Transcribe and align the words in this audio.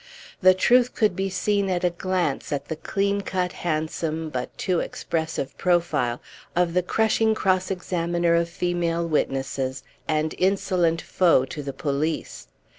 The 0.41 0.55
truth 0.55 0.95
could 0.95 1.15
be 1.15 1.29
seen 1.29 1.69
at 1.69 1.83
a 1.83 1.91
glance 1.91 2.51
at 2.51 2.69
the 2.69 2.75
clean 2.75 3.21
cut, 3.21 3.51
handsome, 3.53 4.31
but 4.31 4.57
too 4.57 4.79
expressive 4.79 5.55
profile 5.59 6.19
of 6.55 6.73
the 6.73 6.81
crushing 6.81 7.35
cross 7.35 7.69
examiner 7.69 8.33
of 8.33 8.49
female 8.49 9.07
witnesses 9.07 9.83
and 10.07 10.33
insolent 10.39 11.03
foe 11.03 11.45
to 11.45 11.61
the 11.61 11.69
police. 11.71 12.47